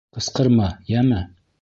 [0.17, 1.25] Ҡысҡырма, йәме.